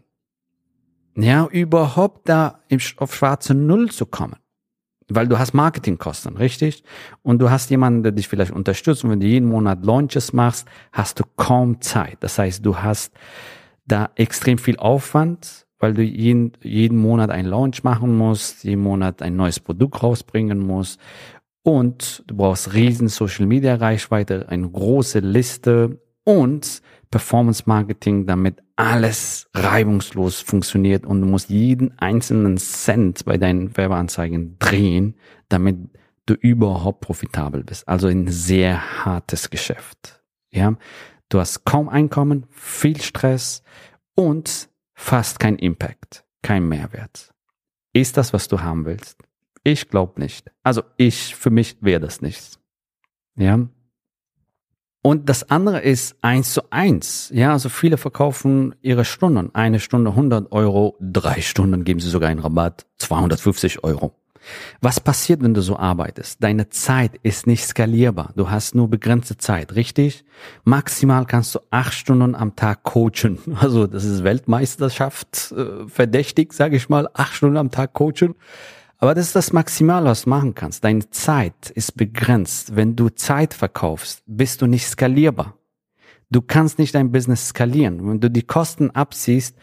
Ja, 1.18 1.48
überhaupt 1.48 2.28
da 2.30 2.60
auf 2.98 3.16
schwarze 3.16 3.54
Null 3.54 3.90
zu 3.92 4.06
kommen. 4.06 4.36
Weil 5.08 5.28
du 5.28 5.38
hast 5.38 5.54
Marketingkosten, 5.54 6.36
richtig? 6.36 6.84
Und 7.22 7.40
du 7.40 7.50
hast 7.50 7.70
jemanden, 7.70 8.04
der 8.04 8.12
dich 8.12 8.28
vielleicht 8.28 8.52
unterstützt. 8.52 9.04
Und 9.04 9.12
wenn 9.12 9.20
du 9.20 9.28
jeden 9.28 9.48
Monat 9.48 9.86
Launches 9.86 10.34
machst, 10.34 10.68
hast 10.92 11.20
du 11.20 11.24
kaum 11.36 11.80
Zeit. 11.82 12.18
Das 12.22 12.40
heißt, 12.40 12.66
du 12.66 12.78
hast 12.78 13.14
da 13.86 14.10
extrem 14.16 14.58
viel 14.58 14.78
Aufwand 14.78 15.65
weil 15.86 15.94
du 15.94 16.02
jeden, 16.02 16.54
jeden 16.64 16.98
Monat 16.98 17.30
einen 17.30 17.48
Launch 17.48 17.84
machen 17.84 18.18
musst, 18.18 18.64
jeden 18.64 18.82
Monat 18.82 19.22
ein 19.22 19.36
neues 19.36 19.60
Produkt 19.60 20.02
rausbringen 20.02 20.58
musst 20.58 21.00
und 21.62 22.24
du 22.26 22.38
brauchst 22.38 22.74
riesen 22.74 23.08
Social 23.08 23.46
Media 23.46 23.76
Reichweite, 23.76 24.50
eine 24.50 24.68
große 24.68 25.20
Liste 25.20 26.00
und 26.24 26.82
Performance 27.12 27.62
Marketing, 27.68 28.26
damit 28.26 28.64
alles 28.76 29.48
reibungslos 29.54 30.42
funktioniert 30.42 31.06
und 31.06 31.22
du 31.22 31.28
musst 31.28 31.52
jeden 31.52 31.96
einzelnen 32.00 32.58
Cent 32.58 33.24
bei 33.24 33.38
deinen 33.38 33.78
Werbeanzeigen 33.78 34.58
drehen, 34.58 35.14
damit 35.50 35.78
du 36.26 36.34
überhaupt 36.34 37.02
profitabel 37.02 37.64
bist. 37.64 37.88
Also 37.88 38.08
ein 38.08 38.28
sehr 38.28 39.06
hartes 39.06 39.52
Geschäft. 39.52 40.24
Ja, 40.52 40.78
du 41.30 41.40
hast 41.40 41.64
kaum 41.64 41.90
Einkommen, 41.90 42.48
viel 42.50 43.00
Stress 43.00 43.62
und 44.16 44.70
fast 44.96 45.40
kein 45.40 45.58
Impact, 45.58 46.26
kein 46.42 46.68
Mehrwert. 46.68 47.34
Ist 47.94 48.18
das, 48.18 48.34
was 48.34 48.48
du 48.48 48.62
haben 48.62 48.86
willst? 48.86 49.18
Ich 49.64 49.90
glaube 49.90 50.20
nicht. 50.20 50.52
Also 50.64 50.84
ich, 50.98 51.36
für 51.36 51.50
mich 51.50 51.78
wäre 51.82 52.00
das 52.00 52.22
nichts. 52.22 52.60
Ja. 53.36 53.68
Und 55.02 55.30
das 55.30 55.52
andere 55.52 55.82
ist 55.82 56.18
eins 56.22 56.54
zu 56.54 56.72
eins. 56.72 57.30
Ja, 57.34 57.52
also 57.52 57.70
viele 57.70 57.98
verkaufen 57.98 58.74
ihre 58.82 59.06
Stunden. 59.06 59.54
Eine 59.54 59.80
Stunde 59.80 60.12
100 60.12 60.52
Euro, 60.52 60.98
drei 61.00 61.42
Stunden 61.42 61.84
geben 61.84 62.00
sie 62.00 62.10
sogar 62.10 62.30
einen 62.30 62.40
Rabatt, 62.40 62.88
250 62.98 63.84
Euro. 63.84 64.16
Was 64.82 65.00
passiert, 65.00 65.42
wenn 65.42 65.54
du 65.54 65.62
so 65.62 65.78
arbeitest? 65.78 66.44
Deine 66.44 66.70
Zeit 66.70 67.20
ist 67.24 67.48
nicht 67.48 67.66
skalierbar. 67.66 68.32
Du 68.36 68.50
hast 68.50 68.76
nur 68.76 68.90
begrenzte 68.90 69.38
Zeit, 69.38 69.76
richtig? 69.76 70.26
Maximal 70.64 71.26
kannst 71.26 71.56
du 71.56 71.60
acht 71.72 71.94
Stunden 71.94 72.36
am 72.36 72.56
Tag 72.56 72.84
coachen. 72.84 73.40
Also 73.60 73.88
das 73.88 74.04
ist 74.04 74.24
Weltmeisterschaft 74.24 75.54
äh, 75.58 75.88
verdächtig, 75.88 76.54
sage 76.54 76.76
ich 76.76 76.90
mal, 76.90 77.10
acht 77.14 77.34
Stunden 77.34 77.58
am 77.58 77.72
Tag 77.72 77.94
coachen. 77.94 78.36
Aber 78.98 79.14
das 79.14 79.28
ist 79.28 79.36
das 79.36 79.54
Maximal, 79.54 80.06
was 80.06 80.24
du 80.24 80.30
machen 80.30 80.56
kannst. 80.56 80.84
Deine 80.84 81.10
Zeit 81.10 81.70
ist 81.74 81.96
begrenzt. 81.98 82.76
Wenn 82.76 82.96
du 82.96 83.10
Zeit 83.10 83.54
verkaufst, 83.54 84.24
bist 84.26 84.62
du 84.62 84.68
nicht 84.68 84.88
skalierbar. 84.88 85.56
Du 86.30 86.42
kannst 86.42 86.80
nicht 86.80 86.96
dein 86.96 87.12
Business 87.12 87.50
skalieren. 87.50 88.08
Wenn 88.08 88.20
du 88.20 88.30
die 88.30 88.42
Kosten 88.42 88.92
abziehst, 88.92 89.56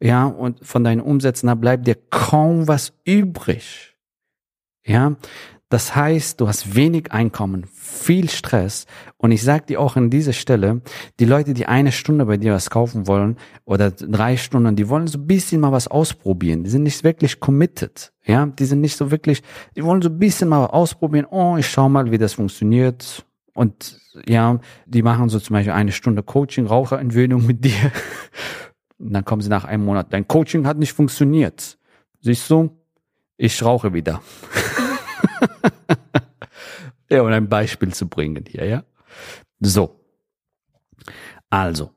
ja, 0.00 0.26
und 0.26 0.64
von 0.64 0.84
deinen 0.84 1.00
Umsätzen, 1.00 1.48
da 1.48 1.54
bleibt 1.54 1.86
dir 1.86 1.96
kaum 2.10 2.68
was 2.68 2.92
übrig. 3.04 3.96
Ja, 4.88 5.16
das 5.68 5.94
heißt, 5.94 6.40
du 6.40 6.48
hast 6.48 6.74
wenig 6.74 7.12
Einkommen, 7.12 7.66
viel 7.66 8.30
Stress. 8.30 8.86
Und 9.18 9.32
ich 9.32 9.42
sage 9.42 9.66
dir 9.66 9.80
auch 9.80 9.96
an 9.96 10.08
dieser 10.08 10.32
Stelle, 10.32 10.80
die 11.20 11.26
Leute, 11.26 11.52
die 11.52 11.66
eine 11.66 11.92
Stunde 11.92 12.24
bei 12.24 12.38
dir 12.38 12.54
was 12.54 12.70
kaufen 12.70 13.06
wollen 13.06 13.36
oder 13.66 13.90
drei 13.90 14.38
Stunden, 14.38 14.76
die 14.76 14.88
wollen 14.88 15.06
so 15.06 15.18
ein 15.18 15.26
bisschen 15.26 15.60
mal 15.60 15.70
was 15.70 15.86
ausprobieren. 15.86 16.64
Die 16.64 16.70
sind 16.70 16.84
nicht 16.84 17.04
wirklich 17.04 17.38
committed. 17.38 18.14
Ja, 18.24 18.46
die 18.46 18.64
sind 18.64 18.80
nicht 18.80 18.96
so 18.96 19.10
wirklich, 19.10 19.42
die 19.76 19.84
wollen 19.84 20.00
so 20.00 20.08
ein 20.08 20.18
bisschen 20.18 20.48
mal 20.48 20.64
ausprobieren. 20.64 21.26
Oh, 21.30 21.56
ich 21.58 21.68
schau 21.68 21.90
mal, 21.90 22.10
wie 22.10 22.18
das 22.18 22.32
funktioniert. 22.32 23.26
Und 23.52 24.00
ja, 24.26 24.58
die 24.86 25.02
machen 25.02 25.28
so 25.28 25.38
zum 25.38 25.52
Beispiel 25.52 25.74
eine 25.74 25.92
Stunde 25.92 26.22
Coaching, 26.22 26.66
Raucherentwöhnung 26.66 27.44
mit 27.46 27.62
dir. 27.62 27.92
Und 28.98 29.12
dann 29.12 29.24
kommen 29.24 29.42
sie 29.42 29.50
nach 29.50 29.66
einem 29.66 29.84
Monat, 29.84 30.14
dein 30.14 30.26
Coaching 30.26 30.66
hat 30.66 30.78
nicht 30.78 30.94
funktioniert. 30.94 31.78
Siehst 32.20 32.48
du? 32.50 32.70
Ich 33.36 33.62
rauche 33.62 33.92
wieder. 33.92 34.22
ja, 37.10 37.22
um 37.22 37.28
ein 37.28 37.48
Beispiel 37.48 37.92
zu 37.92 38.08
bringen 38.08 38.44
hier, 38.46 38.66
ja. 38.66 38.84
So. 39.60 40.04
Also, 41.50 41.90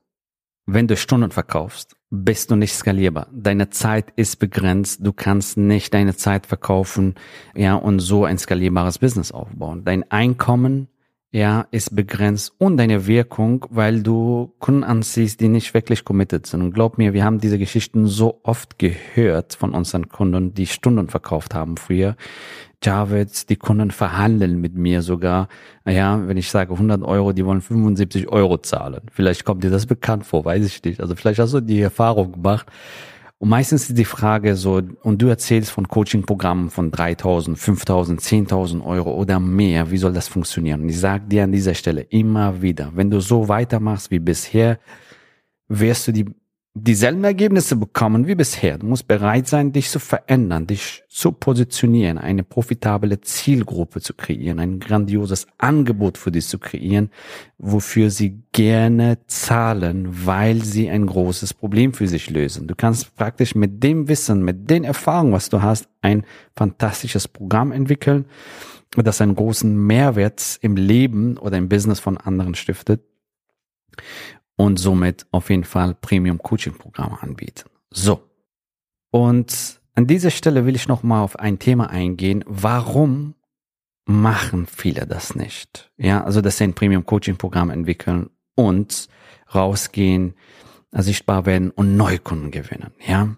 wenn 0.66 0.88
du 0.88 0.96
Stunden 0.96 1.30
verkaufst, 1.30 1.96
bist 2.10 2.50
du 2.50 2.56
nicht 2.56 2.74
skalierbar. 2.74 3.26
Deine 3.32 3.70
Zeit 3.70 4.12
ist 4.16 4.38
begrenzt. 4.38 5.00
Du 5.02 5.12
kannst 5.12 5.56
nicht 5.56 5.94
deine 5.94 6.14
Zeit 6.14 6.46
verkaufen, 6.46 7.14
ja, 7.54 7.74
und 7.74 8.00
so 8.00 8.24
ein 8.24 8.38
skalierbares 8.38 8.98
Business 8.98 9.32
aufbauen. 9.32 9.84
Dein 9.84 10.10
Einkommen 10.10 10.88
ja, 11.32 11.66
ist 11.70 11.96
begrenzt 11.96 12.52
und 12.58 12.76
deine 12.76 13.06
Wirkung, 13.06 13.64
weil 13.70 14.02
du 14.02 14.52
Kunden 14.58 14.84
anziehst, 14.84 15.40
die 15.40 15.48
nicht 15.48 15.72
wirklich 15.72 16.04
committed 16.04 16.46
sind. 16.46 16.60
Und 16.60 16.74
glaub 16.74 16.98
mir, 16.98 17.14
wir 17.14 17.24
haben 17.24 17.40
diese 17.40 17.58
Geschichten 17.58 18.06
so 18.06 18.40
oft 18.42 18.78
gehört 18.78 19.54
von 19.54 19.72
unseren 19.72 20.10
Kunden, 20.10 20.52
die 20.52 20.66
Stunden 20.66 21.08
verkauft 21.08 21.54
haben 21.54 21.78
früher. 21.78 22.16
Javeds, 22.84 23.46
die 23.46 23.56
Kunden 23.56 23.92
verhandeln 23.92 24.60
mit 24.60 24.74
mir 24.74 25.00
sogar. 25.00 25.48
Ja, 25.86 26.28
wenn 26.28 26.36
ich 26.36 26.50
sage 26.50 26.74
100 26.74 27.02
Euro, 27.02 27.32
die 27.32 27.46
wollen 27.46 27.62
75 27.62 28.28
Euro 28.28 28.58
zahlen. 28.58 29.00
Vielleicht 29.10 29.46
kommt 29.46 29.64
dir 29.64 29.70
das 29.70 29.86
bekannt 29.86 30.26
vor, 30.26 30.44
weiß 30.44 30.66
ich 30.66 30.84
nicht. 30.84 31.00
Also 31.00 31.14
vielleicht 31.14 31.38
hast 31.38 31.54
du 31.54 31.60
die 31.60 31.80
Erfahrung 31.80 32.32
gemacht. 32.32 32.66
Und 33.42 33.48
meistens 33.48 33.88
ist 33.88 33.98
die 33.98 34.04
Frage 34.04 34.54
so, 34.54 34.80
und 35.02 35.20
du 35.20 35.26
erzählst 35.26 35.72
von 35.72 35.88
Coaching-Programmen 35.88 36.70
von 36.70 36.92
3000, 36.92 37.58
5000, 37.58 38.20
10.000 38.20 38.84
Euro 38.86 39.14
oder 39.14 39.40
mehr. 39.40 39.90
Wie 39.90 39.96
soll 39.96 40.12
das 40.12 40.28
funktionieren? 40.28 40.82
Und 40.82 40.88
ich 40.90 41.00
sage 41.00 41.24
dir 41.26 41.42
an 41.42 41.50
dieser 41.50 41.74
Stelle 41.74 42.02
immer 42.02 42.62
wieder, 42.62 42.92
wenn 42.94 43.10
du 43.10 43.18
so 43.18 43.48
weitermachst 43.48 44.12
wie 44.12 44.20
bisher, 44.20 44.78
wirst 45.66 46.06
du 46.06 46.12
die 46.12 46.26
dieselben 46.74 47.22
Ergebnisse 47.22 47.76
bekommen 47.76 48.26
wie 48.26 48.34
bisher. 48.34 48.78
Du 48.78 48.86
musst 48.86 49.06
bereit 49.06 49.46
sein, 49.46 49.72
dich 49.72 49.90
zu 49.90 49.98
verändern, 49.98 50.66
dich 50.66 51.04
zu 51.08 51.30
positionieren, 51.32 52.16
eine 52.16 52.44
profitable 52.44 53.20
Zielgruppe 53.20 54.00
zu 54.00 54.14
kreieren, 54.14 54.58
ein 54.58 54.80
grandioses 54.80 55.46
Angebot 55.58 56.16
für 56.16 56.32
dich 56.32 56.46
zu 56.46 56.58
kreieren, 56.58 57.10
wofür 57.58 58.10
sie 58.10 58.42
gerne 58.52 59.18
zahlen, 59.26 60.26
weil 60.26 60.64
sie 60.64 60.88
ein 60.88 61.06
großes 61.06 61.52
Problem 61.52 61.92
für 61.92 62.08
sich 62.08 62.30
lösen. 62.30 62.68
Du 62.68 62.74
kannst 62.74 63.14
praktisch 63.16 63.54
mit 63.54 63.82
dem 63.82 64.08
Wissen, 64.08 64.42
mit 64.42 64.70
den 64.70 64.84
Erfahrungen, 64.84 65.32
was 65.32 65.50
du 65.50 65.60
hast, 65.60 65.88
ein 66.00 66.24
fantastisches 66.56 67.28
Programm 67.28 67.72
entwickeln, 67.72 68.24
das 68.96 69.20
einen 69.20 69.34
großen 69.34 69.74
Mehrwert 69.86 70.58
im 70.62 70.76
Leben 70.76 71.36
oder 71.36 71.58
im 71.58 71.68
Business 71.68 72.00
von 72.00 72.16
anderen 72.16 72.54
stiftet 72.54 73.02
und 74.56 74.78
somit 74.78 75.26
auf 75.30 75.50
jeden 75.50 75.64
Fall 75.64 75.94
Premium 75.94 76.38
Coaching 76.38 76.74
Programme 76.74 77.22
anbieten. 77.22 77.68
So. 77.90 78.22
Und 79.10 79.80
an 79.94 80.06
dieser 80.06 80.30
Stelle 80.30 80.64
will 80.64 80.74
ich 80.74 80.88
noch 80.88 81.02
mal 81.02 81.22
auf 81.22 81.38
ein 81.38 81.58
Thema 81.58 81.90
eingehen. 81.90 82.44
Warum 82.46 83.34
machen 84.04 84.66
viele 84.66 85.06
das 85.06 85.34
nicht? 85.34 85.92
Ja, 85.96 86.24
also 86.24 86.40
dass 86.40 86.58
sie 86.58 86.64
ein 86.64 86.74
Premium 86.74 87.04
Coaching 87.04 87.36
Programm 87.36 87.70
entwickeln 87.70 88.30
und 88.54 89.08
rausgehen, 89.54 90.34
sichtbar 90.92 91.46
werden 91.46 91.70
und 91.70 91.96
Neukunden 91.96 92.50
gewinnen. 92.50 92.92
Ja, 93.06 93.36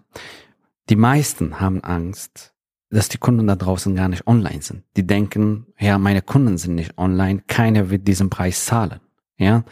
die 0.89 0.95
meisten 0.95 1.59
haben 1.59 1.83
Angst, 1.83 2.53
dass 2.89 3.09
die 3.09 3.17
Kunden 3.17 3.47
da 3.47 3.55
draußen 3.55 3.95
gar 3.95 4.07
nicht 4.07 4.27
online 4.27 4.61
sind. 4.61 4.83
Die 4.95 5.07
denken, 5.07 5.67
ja, 5.79 5.97
meine 5.97 6.21
Kunden 6.21 6.57
sind 6.57 6.75
nicht 6.75 6.97
online, 6.97 7.43
keiner 7.47 7.89
wird 7.89 8.07
diesen 8.07 8.29
Preis 8.29 8.65
zahlen. 8.65 8.99
Ja, 9.37 9.63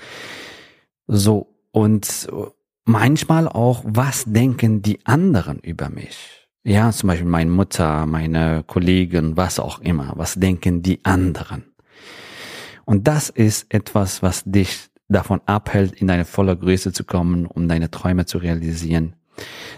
so, 1.07 1.55
und 1.71 2.27
manchmal 2.85 3.47
auch, 3.47 3.83
was 3.85 4.25
denken 4.25 4.81
die 4.81 5.05
anderen 5.05 5.59
über 5.59 5.89
mich? 5.89 6.47
Ja, 6.63 6.91
zum 6.91 7.07
Beispiel 7.07 7.27
meine 7.27 7.51
Mutter, 7.51 8.05
meine 8.05 8.63
Kollegen, 8.65 9.35
was 9.35 9.59
auch 9.59 9.79
immer. 9.79 10.13
Was 10.15 10.35
denken 10.35 10.81
die 10.81 11.03
anderen? 11.03 11.65
Und 12.85 13.07
das 13.07 13.29
ist 13.29 13.73
etwas, 13.73 14.23
was 14.23 14.43
dich 14.45 14.89
davon 15.09 15.41
abhält, 15.45 15.93
in 15.93 16.07
deine 16.07 16.25
volle 16.25 16.55
Größe 16.55 16.93
zu 16.93 17.03
kommen, 17.03 17.45
um 17.45 17.67
deine 17.67 17.91
Träume 17.91 18.25
zu 18.25 18.37
realisieren, 18.37 19.15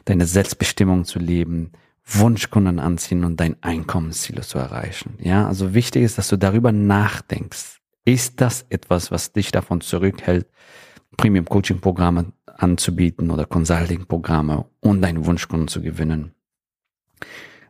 deine 0.06 0.26
Selbstbestimmung 0.26 1.06
zu 1.06 1.20
leben, 1.20 1.72
Wunschkunden 2.06 2.80
anziehen 2.80 3.24
und 3.24 3.40
dein 3.40 3.62
Einkommensziel 3.64 4.44
zu 4.44 4.60
erreichen. 4.60 5.18
Ja, 5.20 5.48
also 5.48 5.74
wichtig 5.74 6.04
ist, 6.04 6.20
dass 6.20 6.28
du 6.28 6.38
darüber 6.38 6.72
nachdenkst. 6.72 7.80
Ist 8.06 8.42
das 8.42 8.66
etwas, 8.70 9.10
was 9.10 9.34
dich 9.34 9.52
davon 9.52 9.82
zurückhält, 9.82 10.48
Premium 11.18 11.46
Coaching 11.46 11.80
Programme 11.80 12.34
anzubieten 12.46 13.32
oder 13.32 13.46
Consulting 13.46 14.06
Programme 14.06 14.66
und 14.80 15.02
deinen 15.02 15.26
Wunschkunden 15.26 15.68
zu 15.68 15.82
gewinnen. 15.82 16.34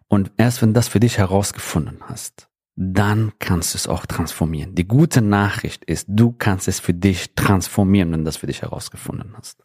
Und 0.07 0.31
erst 0.37 0.61
wenn 0.61 0.73
das 0.73 0.87
für 0.87 0.99
dich 0.99 1.17
herausgefunden 1.17 1.99
hast, 2.01 2.49
dann 2.75 3.31
kannst 3.39 3.73
du 3.73 3.77
es 3.77 3.87
auch 3.87 4.05
transformieren. 4.05 4.75
Die 4.75 4.87
gute 4.87 5.21
Nachricht 5.21 5.85
ist, 5.85 6.07
du 6.09 6.33
kannst 6.33 6.67
es 6.67 6.79
für 6.79 6.93
dich 6.93 7.33
transformieren, 7.35 8.11
wenn 8.11 8.19
du 8.19 8.25
das 8.25 8.37
für 8.37 8.47
dich 8.47 8.61
herausgefunden 8.61 9.33
hast. 9.37 9.63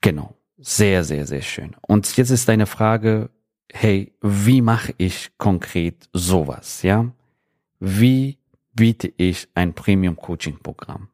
Genau. 0.00 0.34
Sehr, 0.56 1.04
sehr, 1.04 1.26
sehr 1.26 1.42
schön. 1.42 1.76
Und 1.82 2.16
jetzt 2.16 2.30
ist 2.30 2.48
deine 2.48 2.66
Frage, 2.66 3.30
hey, 3.70 4.16
wie 4.22 4.62
mache 4.62 4.94
ich 4.98 5.32
konkret 5.36 6.08
sowas, 6.12 6.82
ja? 6.82 7.12
Wie 7.80 8.38
biete 8.72 9.12
ich 9.16 9.48
ein 9.54 9.74
Premium 9.74 10.16
Coaching 10.16 10.58
Programm? 10.62 11.08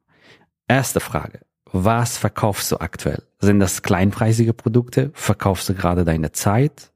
Erste 0.71 1.01
Frage. 1.01 1.41
Was 1.73 2.17
verkaufst 2.17 2.71
du 2.71 2.77
aktuell? 2.77 3.25
Sind 3.41 3.59
das 3.59 3.83
kleinpreisige 3.83 4.53
Produkte? 4.53 5.11
Verkaufst 5.15 5.69
du 5.69 5.75
gerade 5.75 6.05
deine 6.05 6.31
Zeit? 6.31 6.93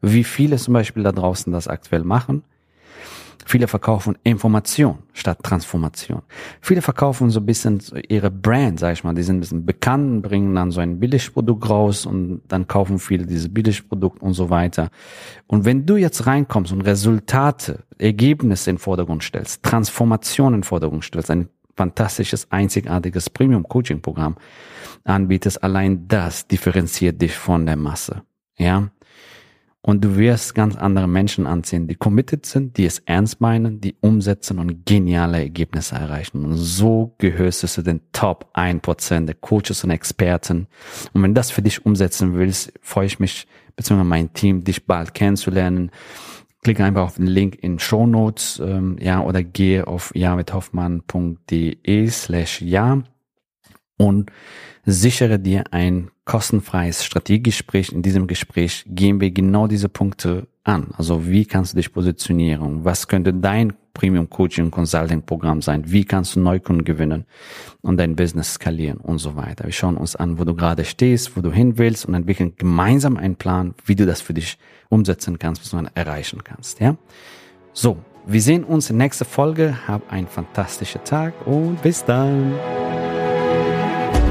Wie 0.00 0.24
viele 0.24 0.56
zum 0.56 0.72
Beispiel 0.72 1.02
da 1.02 1.12
draußen 1.12 1.52
das 1.52 1.68
aktuell 1.68 2.04
machen? 2.04 2.42
Viele 3.44 3.68
verkaufen 3.68 4.16
Information 4.24 4.98
statt 5.12 5.40
Transformation. 5.42 6.22
Viele 6.62 6.80
verkaufen 6.80 7.28
so 7.28 7.40
ein 7.40 7.46
bisschen 7.46 7.82
ihre 8.08 8.30
Brand, 8.30 8.80
sag 8.80 8.94
ich 8.94 9.04
mal. 9.04 9.14
Die 9.14 9.22
sind 9.22 9.36
ein 9.36 9.40
bisschen 9.40 9.66
bekannt, 9.66 10.22
bringen 10.22 10.54
dann 10.54 10.70
so 10.70 10.80
ein 10.80 10.98
Billigprodukt 10.98 11.68
raus 11.68 12.06
und 12.06 12.40
dann 12.48 12.66
kaufen 12.66 12.98
viele 12.98 13.26
diese 13.26 13.50
Billigprodukt 13.50 14.22
und 14.22 14.32
so 14.32 14.48
weiter. 14.48 14.88
Und 15.46 15.66
wenn 15.66 15.84
du 15.84 15.96
jetzt 15.96 16.26
reinkommst 16.26 16.72
und 16.72 16.80
Resultate, 16.80 17.84
Ergebnisse 17.98 18.70
in 18.70 18.78
Vordergrund 18.78 19.22
stellst, 19.22 19.62
Transformation 19.62 20.54
in 20.54 20.62
Vordergrund 20.64 21.04
stellst, 21.04 21.30
ein 21.30 21.48
fantastisches, 21.76 22.50
einzigartiges 22.50 23.30
Premium-Coaching-Programm 23.30 24.36
anbietest, 25.04 25.62
allein 25.62 26.08
das 26.08 26.46
differenziert 26.48 27.20
dich 27.20 27.36
von 27.36 27.66
der 27.66 27.76
Masse. 27.76 28.22
Ja. 28.56 28.90
Und 29.82 30.04
du 30.04 30.16
wirst 30.16 30.56
ganz 30.56 30.74
andere 30.74 31.06
Menschen 31.06 31.46
anziehen, 31.46 31.86
die 31.86 31.94
committed 31.94 32.44
sind, 32.44 32.76
die 32.76 32.86
es 32.86 32.98
ernst 33.06 33.40
meinen, 33.40 33.80
die 33.80 33.94
umsetzen 34.00 34.58
und 34.58 34.84
geniale 34.84 35.38
Ergebnisse 35.38 35.94
erreichen. 35.94 36.44
Und 36.44 36.56
so 36.56 37.14
gehörst 37.18 37.62
du 37.62 37.68
zu 37.68 37.82
den 37.82 38.00
Top 38.10 38.50
1% 38.54 39.26
der 39.26 39.36
Coaches 39.36 39.84
und 39.84 39.90
Experten. 39.90 40.66
Und 41.12 41.22
wenn 41.22 41.34
das 41.34 41.52
für 41.52 41.62
dich 41.62 41.86
umsetzen 41.86 42.34
willst, 42.34 42.72
freue 42.82 43.06
ich 43.06 43.20
mich, 43.20 43.46
beziehungsweise 43.76 44.08
mein 44.08 44.32
Team, 44.32 44.64
dich 44.64 44.86
bald 44.86 45.14
kennenzulernen 45.14 45.92
klicke 46.66 46.82
einfach 46.82 47.04
auf 47.04 47.14
den 47.14 47.28
Link 47.28 47.62
in 47.62 47.78
Show 47.78 48.08
Notes, 48.08 48.58
ähm, 48.58 48.96
ja, 49.00 49.22
oder 49.22 49.44
gehe 49.44 49.86
auf 49.86 50.10
jamithhoffmann.de 50.16 52.08
slash 52.08 52.60
ja 52.60 53.04
und 53.96 54.30
sichere 54.84 55.38
dir 55.38 55.64
ein 55.72 56.10
kostenfreies 56.24 57.04
Strategiegespräch. 57.04 57.92
In 57.92 58.02
diesem 58.02 58.26
Gespräch 58.26 58.84
gehen 58.88 59.20
wir 59.20 59.30
genau 59.30 59.66
diese 59.66 59.88
Punkte 59.88 60.46
an. 60.64 60.90
Also 60.96 61.26
wie 61.26 61.44
kannst 61.44 61.72
du 61.72 61.76
dich 61.76 61.92
positionieren? 61.92 62.84
Was 62.84 63.08
könnte 63.08 63.32
dein 63.32 63.72
Premium 63.94 64.28
Coaching 64.28 64.70
Consulting 64.70 65.22
Programm 65.22 65.62
sein? 65.62 65.90
Wie 65.90 66.04
kannst 66.04 66.36
du 66.36 66.40
Neukunden 66.40 66.84
gewinnen 66.84 67.24
und 67.82 67.96
dein 67.96 68.14
Business 68.14 68.54
skalieren 68.54 68.98
und 68.98 69.18
so 69.18 69.36
weiter? 69.36 69.64
Wir 69.64 69.72
schauen 69.72 69.96
uns 69.96 70.14
an, 70.16 70.38
wo 70.38 70.44
du 70.44 70.54
gerade 70.54 70.84
stehst, 70.84 71.36
wo 71.36 71.40
du 71.40 71.50
hin 71.50 71.78
willst 71.78 72.06
und 72.06 72.14
entwickeln 72.14 72.54
gemeinsam 72.56 73.16
einen 73.16 73.36
Plan, 73.36 73.74
wie 73.84 73.96
du 73.96 74.06
das 74.06 74.20
für 74.20 74.34
dich 74.34 74.58
umsetzen 74.88 75.38
kannst, 75.38 75.62
was 75.62 75.70
du 75.70 75.88
erreichen 75.94 76.44
kannst, 76.44 76.80
ja? 76.80 76.96
So. 77.72 77.98
Wir 78.28 78.42
sehen 78.42 78.64
uns 78.64 78.90
in 78.90 78.96
nächster 78.96 79.24
Folge. 79.24 79.86
Hab 79.86 80.10
einen 80.10 80.26
fantastischen 80.26 81.04
Tag 81.04 81.46
und 81.46 81.80
bis 81.82 82.04
dann. 82.04 82.54